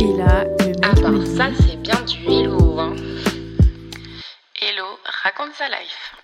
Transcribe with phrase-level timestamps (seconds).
[0.00, 0.94] Et là, le mec Ah
[1.26, 2.96] ça c'est bien du hello hein.
[4.58, 6.16] Hello, raconte sa life.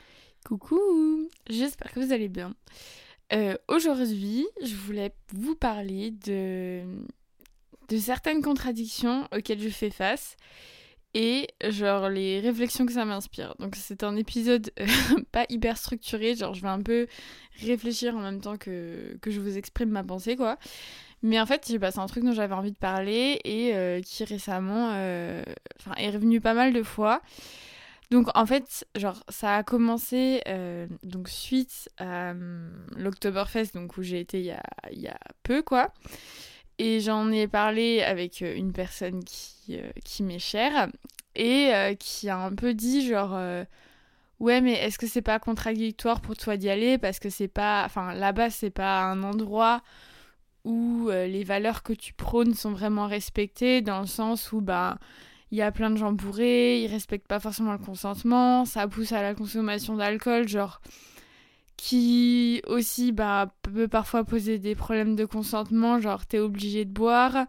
[0.47, 2.55] Coucou, j'espère que vous allez bien.
[3.35, 6.85] Euh, Aujourd'hui, je voulais vous parler de,
[7.91, 10.37] de certaines contradictions auxquelles je fais face
[11.13, 13.57] et genre les réflexions que ça m'inspire.
[13.59, 14.87] Donc c'est un épisode euh,
[15.33, 17.09] pas hyper structuré, genre je vais un peu
[17.61, 20.57] réfléchir en même temps que, que je vous exprime ma pensée quoi.
[21.23, 24.91] Mais en fait, passé un truc dont j'avais envie de parler et euh, qui récemment
[24.93, 25.43] euh,
[25.97, 27.23] est revenu pas mal de fois.
[28.11, 34.03] Donc en fait, genre ça a commencé euh, donc suite à euh, l'Oktoberfest donc où
[34.03, 35.93] j'ai été il y a, y a peu quoi.
[36.79, 40.89] Et j'en ai parlé avec une personne qui, qui m'est chère
[41.35, 43.33] et qui a un peu dit genre
[44.41, 46.99] ouais mais est-ce que c'est pas contradictoire pour toi d'y aller?
[46.99, 49.83] Parce que c'est pas enfin là-bas c'est pas un endroit
[50.67, 54.99] où euh, les valeurs que tu prônes sont vraiment respectées dans le sens où bah
[55.53, 59.13] il y a plein de gens bourrés, ils respectent pas forcément le consentement, ça pousse
[59.13, 60.81] à la consommation d'alcool, genre
[61.77, 67.47] qui aussi bah, peut parfois poser des problèmes de consentement, genre t'es obligé de boire.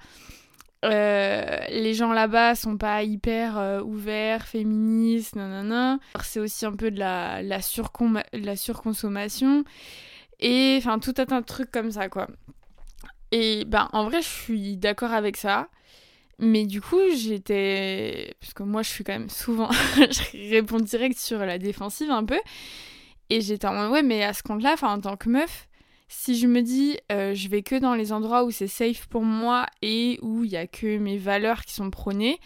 [0.86, 5.98] Euh, les gens là-bas sont pas hyper euh, ouverts, féministes, nanana.
[6.24, 9.64] C'est aussi un peu de la, surconsommation
[10.40, 12.28] et enfin tout un tas de comme ça quoi.
[13.32, 15.70] Et ben en vrai je suis d'accord avec ça.
[16.40, 18.36] Mais du coup, j'étais.
[18.40, 19.70] Parce que moi, je suis quand même souvent.
[19.98, 22.40] je réponds direct sur la défensive un peu.
[23.30, 25.68] Et j'étais en mode, ouais, mais à ce compte-là, en tant que meuf,
[26.08, 29.24] si je me dis, euh, je vais que dans les endroits où c'est safe pour
[29.24, 32.40] moi et où il y a que mes valeurs qui sont prônées,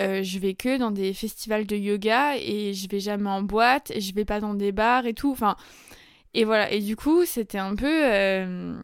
[0.00, 3.90] euh, je vais que dans des festivals de yoga et je vais jamais en boîte
[3.90, 5.32] et je vais pas dans des bars et tout.
[5.32, 5.56] Enfin.
[6.34, 6.70] Et voilà.
[6.72, 7.86] Et du coup, c'était un peu.
[8.04, 8.80] euh,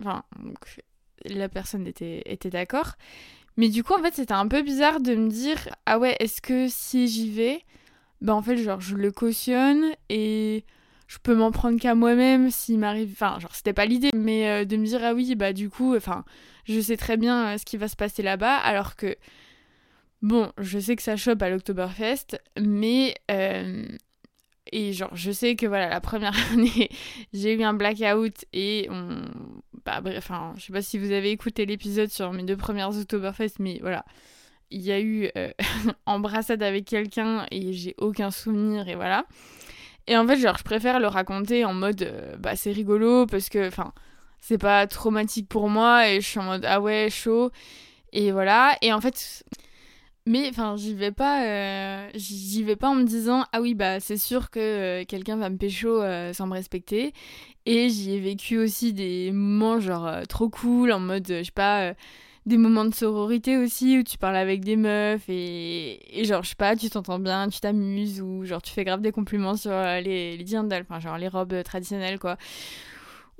[0.00, 0.24] Enfin.
[0.42, 0.58] donc,
[1.24, 2.92] la personne était, était d'accord.
[3.56, 6.40] Mais du coup, en fait, c'était un peu bizarre de me dire ah ouais, est-ce
[6.40, 7.62] que si j'y vais,
[8.20, 10.64] bah en fait, genre, je le cautionne et
[11.08, 13.10] je peux m'en prendre qu'à moi-même s'il m'arrive.
[13.12, 15.94] Enfin, genre, c'était pas l'idée, mais euh, de me dire ah oui, bah du coup,
[15.96, 16.24] enfin,
[16.64, 19.16] je sais très bien euh, ce qui va se passer là-bas, alors que.
[20.22, 23.14] Bon, je sais que ça chope à l'Oktoberfest, mais.
[23.30, 23.86] euh,
[24.70, 26.90] et genre, je sais que voilà, la première année,
[27.32, 29.22] j'ai eu un blackout et on.
[29.84, 32.96] Bah, bref, enfin, je sais pas si vous avez écouté l'épisode sur mes deux premières
[32.96, 34.04] Oktoberfest, mais voilà.
[34.70, 35.50] Il y a eu euh,
[36.06, 39.26] embrassade avec quelqu'un et j'ai aucun souvenir et voilà.
[40.06, 43.48] Et en fait, genre, je préfère le raconter en mode, euh, bah, c'est rigolo parce
[43.48, 43.92] que, enfin,
[44.40, 47.50] c'est pas traumatique pour moi et je suis en mode, ah ouais, chaud.
[48.12, 48.76] Et voilà.
[48.82, 49.44] Et en fait,
[50.26, 53.98] mais enfin, j'y vais pas, euh, j'y vais pas en me disant ah oui bah
[54.00, 57.12] c'est sûr que euh, quelqu'un va me pécho euh, sans me respecter.
[57.66, 61.94] Et j'y ai vécu aussi des moments genre trop cool en mode je sais pas
[62.46, 66.50] des moments de sororité aussi où tu parles avec des meufs et, et genre je
[66.50, 69.70] sais pas tu t'entends bien, tu t'amuses ou genre tu fais grave des compliments sur
[69.72, 72.36] les les enfin genre les robes traditionnelles quoi.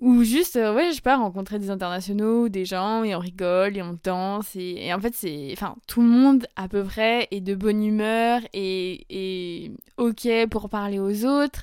[0.03, 3.77] Ou juste, euh, ouais, je sais pas, rencontrer des internationaux, des gens, et on rigole,
[3.77, 5.51] et on danse, et, en fait, c'est.
[5.53, 10.69] Enfin, tout le monde, à peu près, est de bonne humeur, et, et ok pour
[10.69, 11.63] parler aux autres.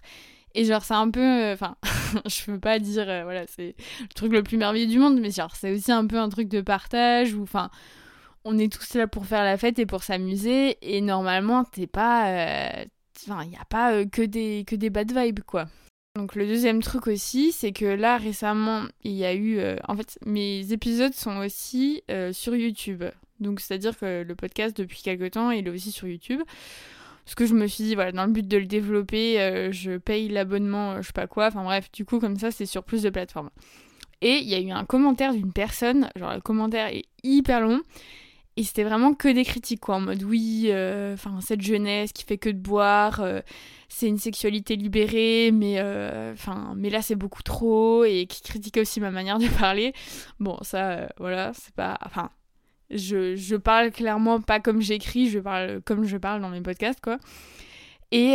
[0.56, 1.20] Et genre, c'est un peu.
[1.22, 1.76] euh, Enfin,
[2.28, 5.32] je peux pas dire, euh, voilà, c'est le truc le plus merveilleux du monde, mais
[5.32, 7.70] genre, c'est aussi un peu un truc de partage, où, enfin,
[8.46, 12.30] on est tous là pour faire la fête et pour s'amuser, et normalement, t'es pas.
[12.30, 12.86] euh,
[13.28, 15.66] Enfin, il y a pas euh, que, des, que des bad vibes, quoi.
[16.20, 19.58] Donc le deuxième truc aussi, c'est que là récemment, il y a eu...
[19.58, 23.06] euh, en fait, mes épisodes sont aussi euh, sur YouTube.
[23.40, 26.42] Donc c'est-à-dire que le podcast, depuis quelques temps, il est aussi sur YouTube.
[27.24, 29.98] Parce que je me suis dit, voilà, dans le but de le développer, euh, je
[29.98, 31.48] paye l'abonnement, je sais pas quoi.
[31.48, 33.50] Enfin bref, du coup, comme ça, c'est sur plus de plateformes.
[34.20, 37.80] Et il y a eu un commentaire d'une personne, genre le commentaire est hyper long,
[38.60, 42.26] et c'était vraiment que des critiques, quoi, en mode oui, euh, enfin cette jeunesse qui
[42.26, 43.40] fait que de boire, euh,
[43.88, 48.82] c'est une sexualité libérée, mais euh, enfin, mais là c'est beaucoup trop, et qui critiquait
[48.82, 49.94] aussi ma manière de parler.
[50.42, 52.32] Bon, ça, voilà, c'est pas, enfin,
[52.90, 57.00] je, je parle clairement pas comme j'écris, je parle comme je parle dans mes podcasts,
[57.00, 57.18] quoi.
[58.12, 58.34] Et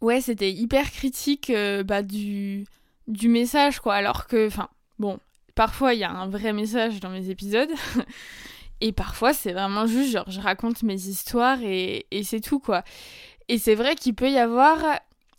[0.00, 1.52] ouais, c'était hyper critique
[1.84, 2.64] bah, du,
[3.06, 3.96] du message, quoi.
[3.96, 5.18] Alors que, enfin, bon,
[5.56, 7.70] parfois il y a un vrai message dans mes épisodes.
[8.80, 12.84] Et parfois, c'est vraiment juste, genre, je raconte mes histoires et, c'est tout, quoi.
[13.48, 14.78] Et c'est vrai qu'il peut y avoir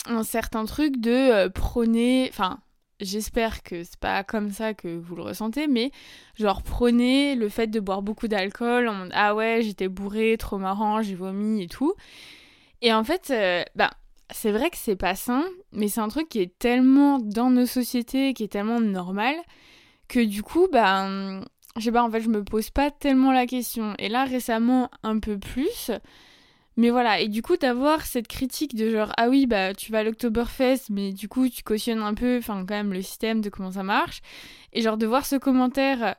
[0.08, 2.60] un certain truc de euh, prôner, enfin,
[3.00, 5.92] j'espère que c'est pas comme ça que vous le ressentez, mais
[6.36, 11.04] genre prôner le fait de boire beaucoup d'alcool en ah ouais, j'étais bourré, trop marrant,
[11.04, 11.94] j'ai vomi et tout.
[12.82, 13.92] Et en fait, euh, bah,
[14.32, 17.66] c'est vrai que c'est pas sain, mais c'est un truc qui est tellement dans nos
[17.66, 19.36] sociétés, qui est tellement normal,
[20.08, 21.08] que du coup, bah,
[21.78, 23.94] je sais en fait, je me pose pas tellement la question.
[24.00, 25.92] Et là, récemment, un peu plus.
[26.78, 30.00] Mais voilà, et du coup, d'avoir cette critique de genre, ah oui, bah tu vas
[30.00, 33.50] à l'Octoberfest, mais du coup, tu cautionnes un peu, enfin, quand même, le système de
[33.50, 34.22] comment ça marche.
[34.74, 36.16] Et genre, de voir ce commentaire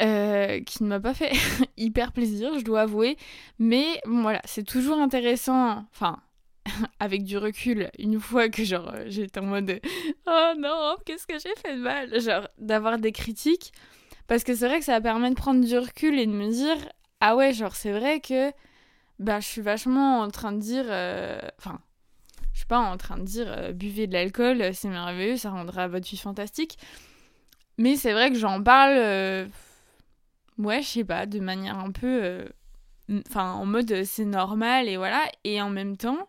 [0.00, 1.32] euh, qui ne m'a pas fait
[1.76, 3.16] hyper plaisir, je dois avouer.
[3.58, 6.20] Mais voilà, c'est toujours intéressant, enfin,
[7.00, 9.80] avec du recul, une fois que genre, j'étais en mode,
[10.26, 12.20] oh non, qu'est-ce que j'ai fait de mal?
[12.20, 13.72] Genre, d'avoir des critiques.
[14.28, 16.76] Parce que c'est vrai que ça permet de prendre du recul et de me dire,
[17.20, 18.52] ah ouais, genre, c'est vrai que
[19.18, 20.84] bah, je suis vachement en train de dire.
[20.88, 21.80] Euh, enfin,
[22.52, 25.88] je suis pas en train de dire euh, buvez de l'alcool, c'est merveilleux, ça rendra
[25.88, 26.78] votre vie fantastique.
[27.78, 28.94] Mais c'est vrai que j'en parle.
[28.96, 29.46] Euh,
[30.58, 32.44] ouais, je sais pas, de manière un peu.
[33.28, 35.22] Enfin, en mode c'est normal et voilà.
[35.44, 36.28] Et en même temps,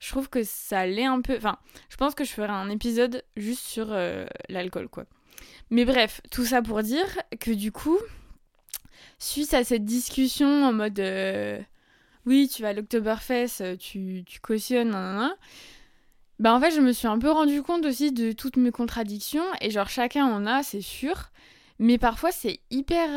[0.00, 1.36] je trouve que ça l'est un peu.
[1.36, 1.58] Enfin,
[1.88, 3.94] je pense que je ferai un épisode juste sur
[4.48, 5.04] l'alcool, quoi.
[5.70, 7.06] Mais bref, tout ça pour dire
[7.40, 7.98] que du coup,
[9.18, 11.00] suite à cette discussion en mode
[12.26, 15.30] oui, tu vas à l'Octoberfest, euh, tu, tu cautionnes, nan,
[16.40, 19.44] Bah en fait, je me suis un peu rendu compte aussi de toutes mes contradictions,
[19.60, 21.30] et genre chacun en a, c'est sûr.
[21.78, 23.08] Mais parfois, c'est hyper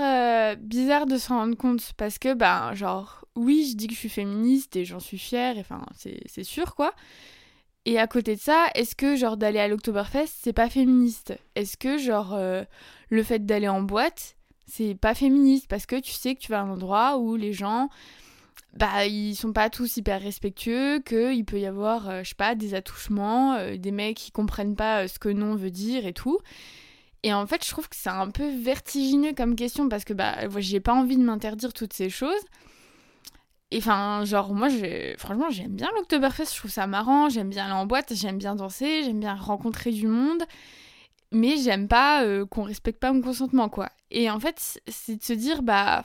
[0.54, 4.00] euh, bizarre de s'en rendre compte, parce que, bah, genre, oui, je dis que je
[4.00, 6.94] suis féministe, et j'en suis fière, enfin, c'est sûr, quoi.
[7.86, 11.34] Et à côté de ça, est-ce que, genre, d'aller à l'Octoberfest, c'est pas féministe?
[11.56, 12.64] Est-ce que, genre, euh,
[13.10, 14.36] le fait d'aller en boîte,
[14.68, 15.68] c'est pas féministe?
[15.68, 17.90] Parce que tu sais que tu vas à un endroit où les gens
[18.74, 22.56] bah ils sont pas tous hyper respectueux, qu'il peut y avoir, euh, je sais pas,
[22.56, 26.40] des attouchements, euh, des mecs qui comprennent pas ce que non veut dire et tout.
[27.24, 30.36] Et en fait, je trouve que c'est un peu vertigineux comme question parce que bah
[30.60, 32.46] j'ai pas envie de m'interdire toutes ces choses.
[33.72, 34.68] Et enfin, genre, moi,
[35.18, 38.56] franchement, j'aime bien l'Octoberfest, je trouve ça marrant, j'aime bien aller en boîte, j'aime bien
[38.56, 40.44] danser, j'aime bien rencontrer du monde,
[41.32, 43.90] mais j'aime pas qu'on respecte pas mon consentement, quoi.
[44.10, 46.04] Et en fait, c'est de se dire, bah,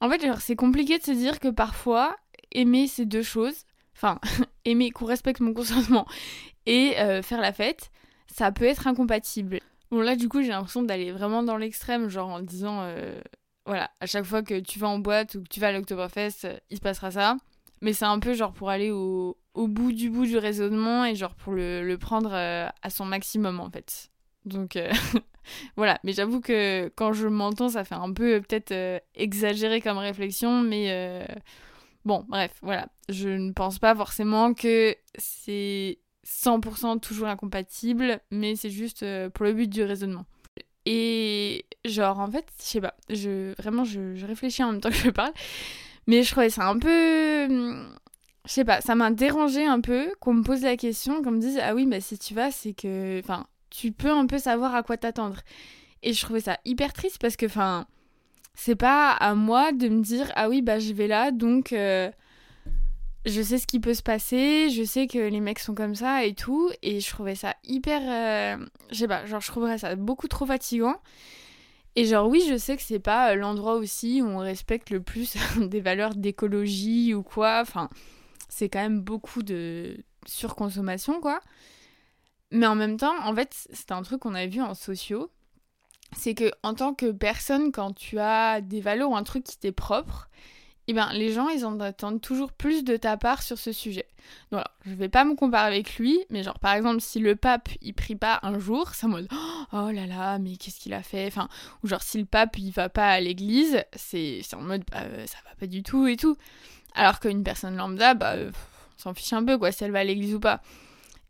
[0.00, 2.16] en fait, c'est compliqué de se dire que parfois,
[2.52, 3.64] aimer ces deux choses,
[3.96, 4.20] enfin,
[4.64, 6.06] aimer qu'on respecte mon consentement
[6.66, 7.90] et euh, faire la fête,
[8.32, 9.60] ça peut être incompatible.
[9.90, 13.20] Bon, là, du coup, j'ai l'impression d'aller vraiment dans l'extrême, genre en disant, euh,
[13.68, 16.48] voilà, à chaque fois que tu vas en boîte ou que tu vas à l'Octoberfest,
[16.70, 17.36] il se passera ça.
[17.80, 21.36] Mais c'est un peu genre pour aller au, bout du bout du raisonnement et genre
[21.36, 24.10] pour le, prendre euh, à son maximum, en fait.
[24.44, 24.76] Donc,
[25.76, 29.80] voilà, mais j'avoue que quand je m'entends, ça fait un peu euh, peut-être euh, exagéré
[29.80, 31.24] comme réflexion, mais euh,
[32.04, 32.88] bon, bref, voilà.
[33.08, 39.52] Je ne pense pas forcément que c'est 100% toujours incompatible, mais c'est juste pour le
[39.52, 40.26] but du raisonnement.
[40.90, 44.96] Et genre, en fait, je sais pas, je, vraiment, je, réfléchis en même temps que
[44.96, 45.34] je parle,
[46.06, 47.46] mais je trouvais ça un peu
[48.46, 51.40] je sais pas, ça m'a dérangé un peu qu'on me pose la question, qu'on me
[51.40, 54.74] dise ah oui, mais si tu vas, c'est que, enfin, tu peux un peu savoir
[54.74, 55.40] à quoi t'attendre.
[56.02, 57.86] Et je trouvais ça hyper triste parce que, enfin,
[58.54, 62.10] c'est pas à moi de me dire ah oui, bah je vais là, donc euh,
[63.26, 66.24] je sais ce qui peut se passer, je sais que les mecs sont comme ça
[66.24, 66.70] et tout.
[66.82, 68.00] Et je trouvais ça hyper.
[68.02, 70.96] Euh, je sais pas, genre je trouverais ça beaucoup trop fatigant.
[71.96, 75.36] Et genre oui, je sais que c'est pas l'endroit aussi où on respecte le plus
[75.58, 77.60] des valeurs d'écologie ou quoi.
[77.60, 77.90] Enfin,
[78.48, 81.40] c'est quand même beaucoup de surconsommation quoi.
[82.50, 85.30] Mais en même temps, en fait, c'est un truc qu'on avait vu en sociaux.
[86.16, 89.58] C'est que en tant que personne, quand tu as des valeurs ou un truc qui
[89.58, 90.30] t'est propre,
[90.90, 94.06] eh ben, les gens, ils en attendent toujours plus de ta part sur ce sujet.
[94.50, 97.36] Donc, alors, je vais pas me comparer avec lui, mais genre, par exemple, si le
[97.36, 99.28] pape, il prie pas un jour, en mode
[99.72, 101.26] Oh là là, mais qu'est-ce qu'il a fait?
[101.26, 101.50] Enfin,
[101.82, 105.26] ou genre, si le pape, il va pas à l'église, c'est en mode bah, euh,
[105.26, 106.38] Ça va pas du tout et tout.
[106.94, 108.50] Alors qu'une personne lambda, bah, euh,
[108.98, 110.62] on s'en fiche un peu, quoi, si elle va à l'église ou pas.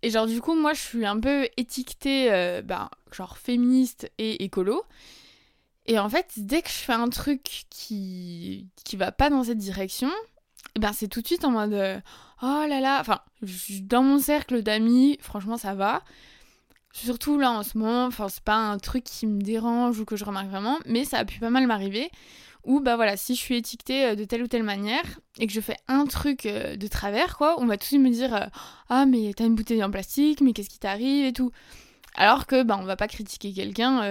[0.02, 4.44] Et genre, du coup, moi, je suis un peu étiquetée, euh, ben, genre féministe et
[4.44, 4.84] écolo.
[5.88, 9.56] Et en fait, dès que je fais un truc qui, qui va pas dans cette
[9.56, 10.10] direction,
[10.76, 11.98] eh ben c'est tout de suite en mode euh,
[12.42, 12.98] oh là là.
[13.00, 13.20] Enfin,
[13.82, 16.02] dans mon cercle d'amis, franchement, ça va.
[16.92, 20.16] Surtout là en ce moment, enfin, c'est pas un truc qui me dérange ou que
[20.16, 22.10] je remarque vraiment, mais ça a pu pas mal m'arriver.
[22.64, 25.52] Ou bah voilà, si je suis étiquetée euh, de telle ou telle manière et que
[25.54, 28.50] je fais un truc euh, de travers, quoi, on va tout de suite me dire
[28.90, 31.50] Ah, mais t'as une bouteille en plastique, mais qu'est-ce qui t'arrive et tout?
[32.20, 34.02] Alors que bah on va pas critiquer quelqu'un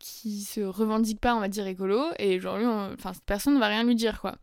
[0.00, 3.60] qui se revendique pas, on va dire écolo, et genre lui, enfin cette personne ne
[3.60, 4.36] va rien lui dire quoi.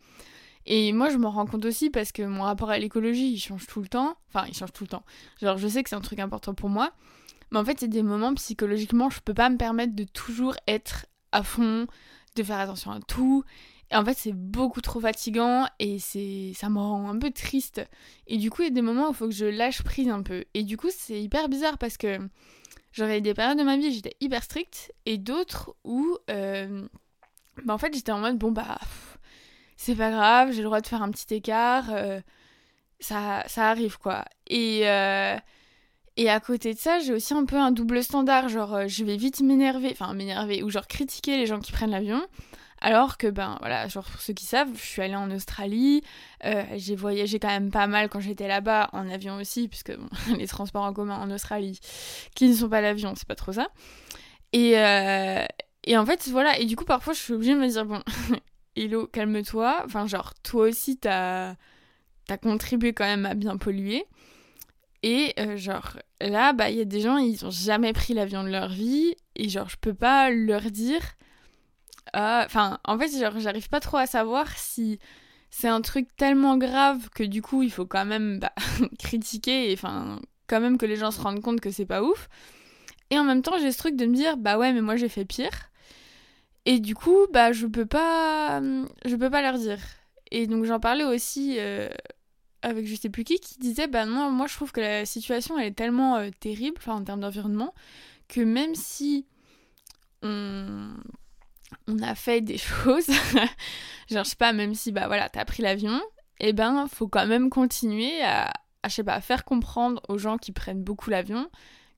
[0.67, 3.65] Et moi je m'en rends compte aussi parce que mon rapport à l'écologie il change
[3.65, 5.03] tout le temps, enfin il change tout le temps.
[5.41, 6.91] Genre je sais que c'est un truc important pour moi,
[7.49, 11.07] mais en fait c'est des moments psychologiquement je peux pas me permettre de toujours être
[11.31, 11.87] à fond,
[12.35, 13.43] de faire attention à tout.
[13.91, 17.81] Et en fait, c'est beaucoup trop fatigant et c'est ça me rend un peu triste.
[18.27, 20.09] Et du coup, il y a des moments où il faut que je lâche prise
[20.09, 20.45] un peu.
[20.53, 22.19] Et du coup, c'est hyper bizarre parce que
[22.91, 26.87] J'aurais des périodes de ma vie où j'étais hyper stricte et d'autres où, euh,
[27.63, 28.79] bah, en fait, j'étais en mode bon, bah,
[29.77, 32.19] c'est pas grave, j'ai le droit de faire un petit écart, euh,
[32.99, 34.25] ça, ça arrive quoi.
[34.47, 35.37] Et, euh,
[36.17, 39.17] et à côté de ça, j'ai aussi un peu un double standard, genre, je vais
[39.17, 42.21] vite m'énerver, enfin, m'énerver, ou genre critiquer les gens qui prennent l'avion.
[42.81, 46.01] Alors que, ben voilà, genre pour ceux qui savent, je suis allée en Australie,
[46.45, 49.91] euh, j'ai voyagé quand même pas mal quand j'étais là-bas, en avion aussi, puisque
[50.37, 51.79] les transports en commun en Australie,
[52.35, 53.67] qui ne sont pas l'avion, c'est pas trop ça.
[54.53, 55.45] Et, euh,
[55.93, 58.01] en fait, voilà, et du coup, parfois, je suis obligée de me dire, bon,
[58.75, 61.55] Hello, calme-toi, enfin, genre, toi aussi, t'as
[62.29, 64.05] as contribué quand même à bien polluer.
[65.03, 68.43] Et euh, genre, là, bah, il y a des gens, ils ont jamais pris l'avion
[68.43, 71.01] de leur vie, et genre, je peux pas leur dire
[72.13, 74.99] enfin, en fait, j'arrive pas trop à savoir si
[75.51, 78.53] c'est un truc tellement grave que du coup, il faut quand même bah,
[78.99, 82.29] critiquer et enfin, quand même que les gens se rendent compte que c'est pas ouf.
[83.09, 85.09] Et en même temps, j'ai ce truc de me dire, bah ouais, mais moi j'ai
[85.09, 85.71] fait pire.
[86.65, 88.61] Et du coup, bah je peux pas,
[89.03, 89.79] peux pas leur dire.
[90.31, 91.89] Et donc j'en parlais aussi euh,
[92.61, 95.57] avec je sais plus qui, qui disait, bah non, moi je trouve que la situation
[95.57, 97.73] elle est tellement euh, terrible, en termes d'environnement,
[98.27, 99.25] que même si
[100.21, 100.93] on
[101.87, 103.07] on a fait des choses.
[104.09, 105.99] Genre, je sais pas, même si, bah voilà, t'as pris l'avion,
[106.39, 108.53] et eh ben, faut quand même continuer à,
[108.85, 111.49] je sais pas, faire comprendre aux gens qui prennent beaucoup l'avion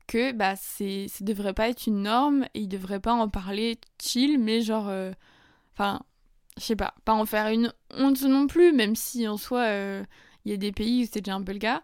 [0.08, 3.80] que, bah, c'est, ça devrait pas être une norme et ils devraient pas en parler
[4.02, 5.12] chill, mais genre, euh,
[5.74, 6.02] enfin,
[6.58, 10.04] je sais pas, pas en faire une honte non plus, même si en soi, euh,
[10.46, 11.82] il y a des pays où c'est déjà un peu le cas.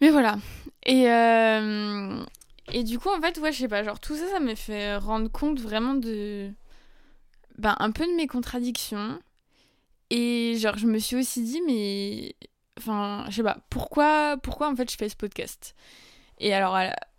[0.00, 0.38] Mais voilà.
[0.86, 2.24] Et, euh,
[2.72, 4.96] et du coup, en fait, ouais, je sais pas, genre tout ça, ça m'a fait
[4.96, 6.50] rendre compte vraiment de.
[7.58, 9.18] Ben, un peu de mes contradictions.
[10.10, 12.36] Et genre, je me suis aussi dit, mais.
[12.78, 15.74] Enfin, je sais pas, pourquoi, pourquoi en fait je fais ce podcast?
[16.40, 16.78] Et alors,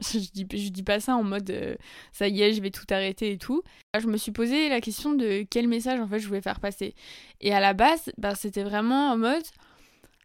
[0.00, 1.76] je, dis, je dis pas ça en mode euh,
[2.12, 3.62] ça y est, je vais tout arrêter et tout.
[3.98, 6.94] Je me suis posé la question de quel message en fait je voulais faire passer.
[7.40, 9.44] Et à la base, ben, c'était vraiment en mode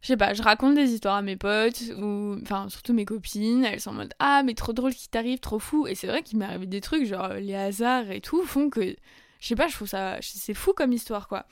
[0.02, 3.64] je sais pas, je raconte des histoires à mes potes, ou enfin surtout mes copines,
[3.64, 5.86] elles sont en mode Ah, mais trop drôle qui t'arrive, trop fou.
[5.86, 8.96] Et c'est vrai qu'il m'est arrivé des trucs, genre les hasards et tout, font que,
[9.40, 11.46] je sais pas, je trouve ça, c'est fou comme histoire quoi.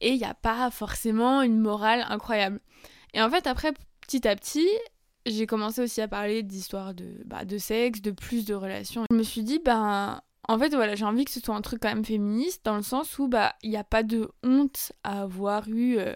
[0.00, 2.60] Et il n'y a pas forcément une morale incroyable.
[3.14, 4.68] Et en fait, après, petit à petit,
[5.26, 9.04] j'ai commencé aussi à parler d'histoires de, bah, de sexe, de plus de relations.
[9.10, 10.20] Je me suis dit, ben.
[10.50, 12.82] En fait, voilà, j'ai envie que ce soit un truc quand même féministe, dans le
[12.82, 15.98] sens où, bah, il n'y a pas de honte à avoir eu.
[15.98, 16.14] Euh,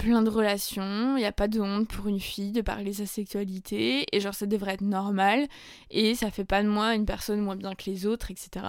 [0.00, 3.04] plein de relations, il n'y a pas de honte pour une fille de parler sa
[3.04, 5.46] sexualité, et genre ça devrait être normal,
[5.90, 8.66] et ça fait pas de moi une personne moins bien que les autres, etc.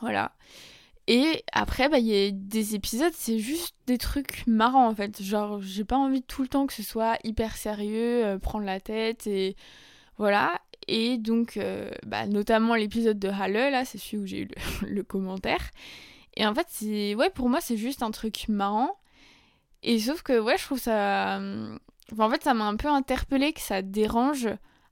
[0.00, 0.32] Voilà.
[1.06, 5.22] Et après, bah, il y a des épisodes, c'est juste des trucs marrants en fait.
[5.22, 8.80] Genre, j'ai pas envie tout le temps que ce soit hyper sérieux, euh, prendre la
[8.80, 9.56] tête, et
[10.16, 10.60] voilà.
[10.88, 14.48] Et donc, euh, bah, notamment l'épisode de Halle, là, c'est celui où j'ai eu
[14.82, 15.70] le, commentaire.
[16.36, 16.66] Et en fait,
[17.16, 18.96] ouais, pour moi, c'est juste un truc marrant.
[19.82, 21.38] Et sauf que, ouais, je trouve ça.
[21.38, 21.76] Euh,
[22.18, 24.48] en fait, ça m'a un peu interpellé que ça dérange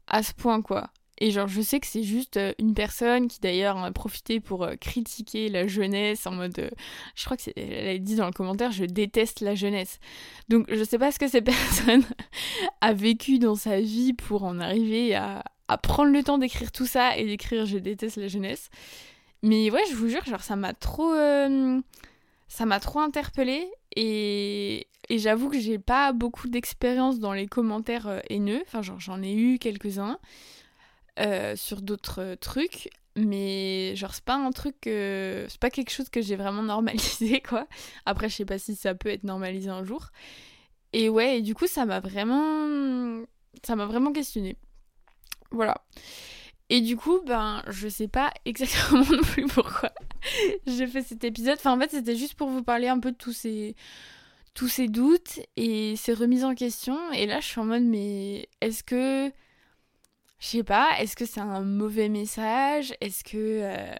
[0.09, 0.90] à ce point, quoi.
[1.23, 4.64] Et genre, je sais que c'est juste euh, une personne qui d'ailleurs a profité pour
[4.64, 6.70] euh, critiquer la jeunesse en mode.
[7.14, 7.52] je crois que c'est.
[7.56, 10.00] Elle a dit dans le commentaire, je déteste la jeunesse.
[10.49, 12.04] Donc, je sais pas ce que cette personne
[12.80, 16.87] a vécu dans sa vie pour en arriver à, à prendre le temps d'écrire tout
[16.87, 18.70] ça et d'écrire je déteste la jeunesse.
[19.42, 21.14] Mais ouais, je vous jure, genre, ça m'a trop
[22.49, 28.20] ça m'a trop interpellée et, j'avoue que j'ai pas beaucoup d'expérience dans les commentaires euh,
[28.30, 28.62] haineux.
[28.66, 30.18] Enfin, genre, j'en ai eu quelques-uns
[31.18, 34.76] euh, sur d'autres euh, trucs, mais genre, c'est pas un truc.
[34.85, 37.66] c'est pas quelque chose que j'ai vraiment normalisé, quoi.
[38.06, 40.11] Après, je sais pas si ça peut être normalisé un jour.
[40.92, 43.25] Et ouais, et du coup, ça m'a vraiment.
[43.64, 44.56] Ça m'a vraiment questionné.
[45.50, 45.85] Voilà.
[46.68, 49.92] Et du coup, ben, je sais pas exactement non plus pourquoi
[50.66, 51.58] j'ai fait cet épisode.
[51.64, 53.76] En fait, c'était juste pour vous parler un peu de tous ces,
[54.54, 56.98] tous ces doutes et ces remises en question.
[57.12, 59.32] Et là, je suis en mode, mais est-ce que.
[60.38, 62.94] Je sais pas, est-ce que c'est un mauvais message?
[63.00, 63.36] Est-ce que.
[63.36, 63.94] Euh,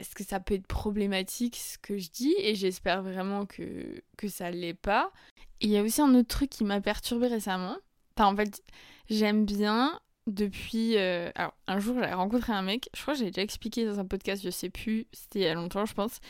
[0.00, 2.34] est-ce que ça peut être problématique ce que je dis?
[2.38, 5.12] Et j'espère vraiment que, que ça l'est pas.
[5.60, 7.76] Il y a aussi un autre truc qui m'a perturbée récemment.
[8.18, 8.62] En fait,
[9.08, 10.96] j'aime bien depuis.
[10.96, 13.98] Euh, alors, un jour, j'ai rencontré un mec, je crois que j'ai déjà expliqué dans
[13.98, 16.20] un podcast, je sais plus, c'était il y a longtemps, je pense.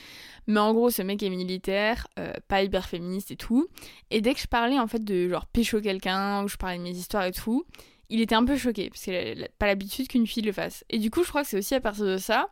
[0.47, 3.68] Mais en gros, ce mec est militaire, euh, pas hyper féministe et tout.
[4.11, 6.82] Et dès que je parlais en fait de genre pécho quelqu'un, ou je parlais de
[6.82, 7.64] mes histoires et tout,
[8.09, 10.85] il était un peu choqué, parce qu'il n'a pas l'habitude qu'une fille le fasse.
[10.90, 12.50] Et du coup, je crois que c'est aussi à partir de ça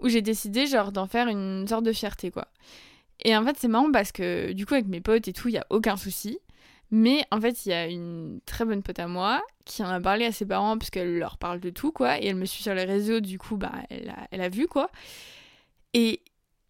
[0.00, 2.48] où j'ai décidé genre d'en faire une sorte de fierté, quoi.
[3.24, 5.54] Et en fait, c'est marrant parce que du coup, avec mes potes et tout, il
[5.54, 6.38] y a aucun souci.
[6.94, 9.98] Mais en fait, il y a une très bonne pote à moi qui en a
[9.98, 12.20] parlé à ses parents puisqu'elle leur parle de tout, quoi.
[12.20, 14.68] Et elle me suit sur les réseaux, du coup, bah, elle a, elle a vu,
[14.68, 14.90] quoi.
[15.94, 16.20] Et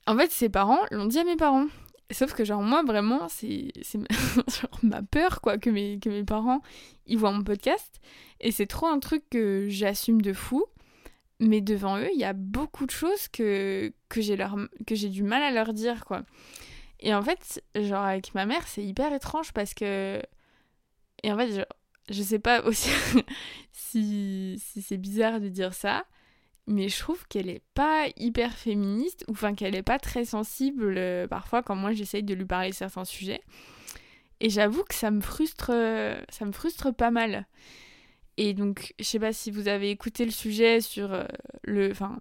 [0.07, 1.67] en fait, ses parents l'ont dit à mes parents.
[2.13, 3.73] Sauf que, genre, moi, vraiment, c'est
[4.85, 6.63] ma peur, quoi, que mes, que mes parents,
[7.07, 8.01] ils voient mon podcast.
[8.41, 10.65] Et c'est trop un truc que j'assume de fou.
[11.41, 15.51] Mais devant eux, il y a beaucoup de choses que, que j'ai du mal à
[15.51, 16.23] leur dire, quoi.
[17.03, 20.23] Et en fait, genre avec ma mère, c'est hyper étrange parce que.
[21.23, 22.91] Et en fait, je, je sais pas aussi
[23.73, 26.05] si, c'est bizarre de dire ça,
[26.67, 30.95] mais je trouve qu'elle est pas hyper féministe, ou enfin qu'elle est pas très sensible
[30.97, 33.43] euh, parfois quand moi j'essaye de lui parler de certains sujets.
[34.41, 35.71] Et j'avoue que ça me frustre,
[36.29, 37.47] ça me frustre pas mal.
[38.37, 41.25] Et donc, je sais pas si vous avez écouté le sujet sur euh,
[41.63, 41.91] le.
[41.91, 42.19] Enfin,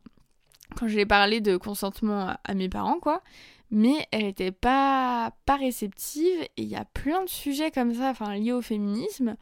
[0.75, 3.23] quand j'ai parlé de consentement à mes parents, quoi
[3.71, 6.41] mais elle n'était pas, pas réceptive.
[6.57, 9.35] Et il y a plein de sujets comme ça, enfin liés au féminisme,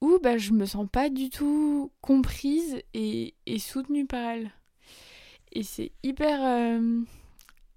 [0.00, 4.50] où bah, je me sens pas du tout comprise et, et soutenue par elle.
[5.52, 6.38] Et c'est hyper.
[6.42, 7.00] Euh,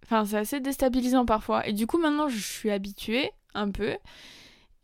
[0.03, 1.65] enfin, c'est assez déstabilisant parfois.
[1.65, 3.95] Et du coup, maintenant, je suis habituée un peu.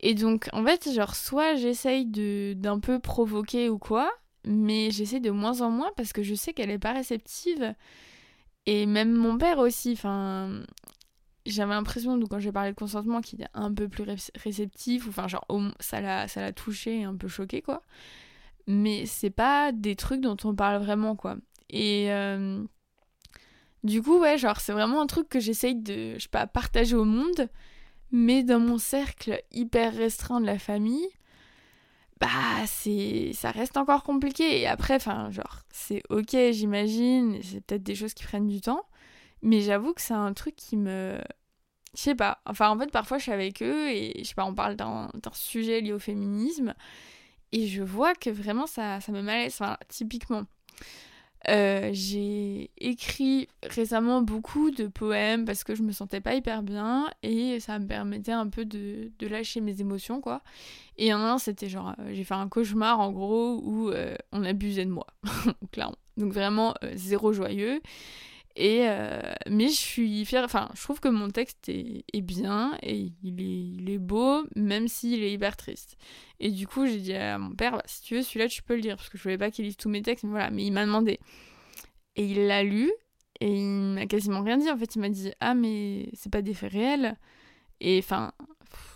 [0.00, 4.10] Et donc, en fait, genre, soit j'essaye d'un peu provoquer ou quoi,
[4.44, 7.74] mais j'essaie de moins en moins parce que je sais qu'elle est pas réceptive.
[8.66, 10.62] Et même mon père aussi, enfin,
[11.46, 14.04] j'avais l'impression, quand j'ai parlé de consentement, qu'il est un peu plus
[14.34, 15.46] réceptif, ou enfin, genre,
[15.80, 17.82] ça l'a, touché un peu choqué, quoi.
[18.66, 21.36] Mais c'est pas des trucs dont on parle vraiment, quoi.
[21.70, 22.64] Et euh,
[23.84, 26.96] du coup, ouais, genre, c'est vraiment un truc que j'essaye de, je sais pas, partager
[26.96, 27.48] au monde,
[28.10, 31.08] mais dans mon cercle hyper restreint de la famille,
[32.20, 32.28] bah
[32.66, 37.94] c'est ça reste encore compliqué et après enfin genre c'est OK, j'imagine, c'est peut-être des
[37.94, 38.84] choses qui prennent du temps,
[39.42, 41.18] mais j'avoue que c'est un truc qui me
[41.94, 42.40] je sais pas.
[42.46, 45.10] Enfin en fait parfois je suis avec eux et je sais pas, on parle d'un
[45.32, 46.74] sujet lié au féminisme
[47.52, 50.44] et je vois que vraiment ça ça me malaise enfin typiquement
[51.48, 57.08] euh, j'ai écrit récemment beaucoup de poèmes parce que je me sentais pas hyper bien
[57.22, 60.42] et ça me permettait un peu de, lâcher mes émotions quoi.
[60.96, 64.84] Et un, c'était genre, euh, j'ai fait un cauchemar en gros où euh, on abusait
[64.84, 65.06] de moi.
[66.16, 67.80] Donc vraiment zéro joyeux.
[68.58, 68.88] Et
[69.48, 73.82] mais je suis fière, enfin je trouve que mon texte est, bien et il est,
[73.82, 75.98] il est beau même s'il est hyper triste.
[76.40, 78.74] Et du coup, j'ai dit à mon père, bah, si tu veux, celui-là, tu peux
[78.74, 80.50] le lire, parce que je voulais pas qu'il lise tous mes textes, mais voilà.
[80.50, 81.18] Mais il m'a demandé.
[82.16, 82.92] Et il l'a lu,
[83.40, 84.70] et il m'a quasiment rien dit.
[84.70, 87.16] En fait, il m'a dit, ah, mais c'est pas des faits réels.
[87.80, 88.32] Et enfin,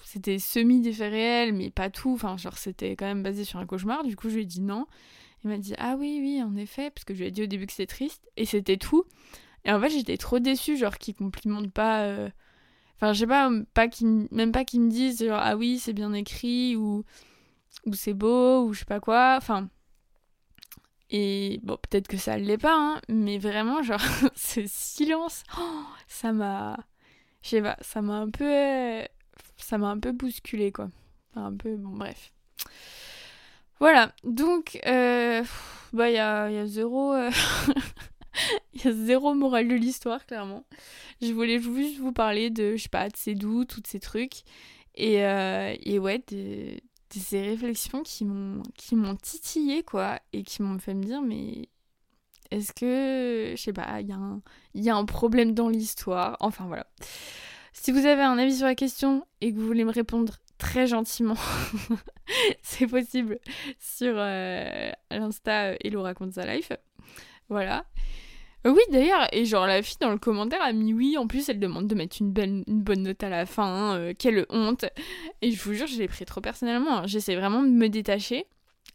[0.05, 2.13] c'était semi des faits réels, mais pas tout.
[2.13, 4.05] Enfin, genre, c'était quand même basé sur un cauchemar.
[4.05, 4.87] Du coup, je lui ai dit non.
[5.45, 7.47] Il m'a dit, ah oui, oui, en effet, parce que je lui ai dit au
[7.47, 8.29] début que c'était triste.
[8.37, 9.05] Et c'était tout.
[9.65, 12.03] Et en fait, j'étais trop déçue, genre, qu'il complimente pas.
[12.05, 12.29] Euh,
[12.97, 13.87] enfin, je sais pas, pas
[14.31, 17.05] même pas qu'il me dise, genre, ah oui, c'est bien écrit, ou
[17.87, 19.35] ou c'est beau, ou je sais pas quoi.
[19.37, 19.69] Enfin.
[21.11, 24.01] Et bon, peut-être que ça l'est pas, hein, mais vraiment, genre,
[24.37, 26.79] ce silence, oh, ça m'a.
[27.43, 29.05] Je sais pas, ça m'a un peu.
[29.57, 30.89] Ça m'a un peu bousculé, quoi.
[31.35, 31.77] un peu.
[31.77, 32.33] Bon, bref.
[33.81, 35.43] Voilà, donc, euh,
[35.93, 37.15] bah, il y a, y a zéro.
[37.15, 37.31] Euh,
[38.75, 40.65] il y a zéro morale de l'histoire, clairement.
[41.21, 44.43] Je voulais juste vous parler de, je sais pas, de ces doutes, tous ces trucs.
[44.95, 46.77] Et, euh, et ouais, de,
[47.11, 51.69] ces réflexions qui m'ont qui m'ont titillé quoi et qui m'ont fait me dire mais
[52.53, 54.07] est-ce que je sais pas il
[54.75, 56.37] y y a un problème dans l'histoire?
[56.41, 56.87] Enfin voilà
[57.73, 60.87] si vous avez un avis sur la question et que vous voulez me répondre très
[60.87, 61.37] gentiment
[62.63, 63.39] c'est possible
[63.79, 66.73] sur euh, l'insta Hello raconte sa life
[67.51, 67.85] voilà
[68.67, 71.49] euh, oui, d'ailleurs, et genre la fille dans le commentaire a mis oui, en plus
[71.49, 72.33] elle demande de mettre une,
[72.67, 74.85] bonne note à la fin, euh, quelle honte.
[75.41, 77.07] Et je vous jure, je l'ai pris trop personnellement, hein.
[77.07, 78.45] j'essaie vraiment de me détacher,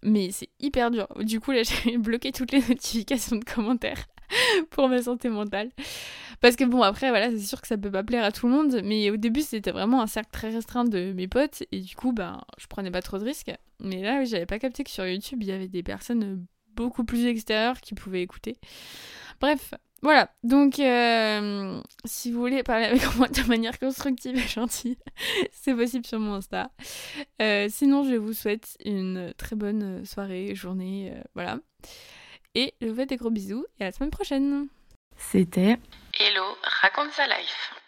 [0.03, 1.07] mais c'est hyper dur.
[1.21, 4.05] Du coup, là, j'ai bloqué toutes les notifications de commentaires
[4.69, 5.71] pour ma santé mentale.
[6.41, 8.53] Parce que bon, après, voilà, c'est sûr que ça peut pas plaire à tout le
[8.53, 11.95] monde, mais au début, c'était vraiment un cercle très restreint de mes potes, et du
[11.95, 13.51] coup, ben, je prenais pas trop de risques.
[13.79, 17.25] Mais là, j'avais pas capté que sur YouTube, il y avait des personnes beaucoup plus
[17.25, 18.57] extérieures qui pouvaient écouter.
[19.41, 20.29] Bref, voilà.
[20.43, 24.97] Donc, euh, si vous voulez parler avec moi de manière constructive et gentille,
[25.51, 26.69] c'est possible sur mon Insta.
[27.41, 31.57] Euh, sinon, je vous souhaite une très bonne soirée, journée, euh, voilà.
[32.53, 34.67] Et je vous fais des gros bisous et à la semaine prochaine.
[35.17, 35.77] C'était
[36.19, 36.43] Hello,
[36.81, 37.84] raconte sa life.